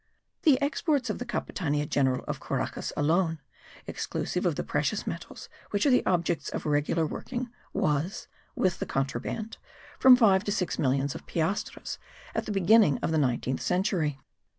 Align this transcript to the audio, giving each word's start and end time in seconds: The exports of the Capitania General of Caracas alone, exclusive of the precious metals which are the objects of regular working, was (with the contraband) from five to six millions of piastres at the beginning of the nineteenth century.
The 0.41 0.59
exports 0.63 1.11
of 1.11 1.19
the 1.19 1.27
Capitania 1.27 1.85
General 1.87 2.25
of 2.27 2.39
Caracas 2.39 2.91
alone, 2.97 3.37
exclusive 3.85 4.47
of 4.47 4.55
the 4.55 4.63
precious 4.63 5.05
metals 5.05 5.47
which 5.69 5.85
are 5.85 5.91
the 5.91 6.03
objects 6.07 6.49
of 6.49 6.65
regular 6.65 7.05
working, 7.05 7.51
was 7.71 8.27
(with 8.55 8.79
the 8.79 8.87
contraband) 8.87 9.57
from 9.99 10.15
five 10.15 10.43
to 10.45 10.51
six 10.51 10.79
millions 10.79 11.13
of 11.13 11.27
piastres 11.27 11.99
at 12.33 12.47
the 12.47 12.51
beginning 12.51 12.97
of 13.03 13.11
the 13.11 13.19
nineteenth 13.19 13.61
century. 13.61 14.19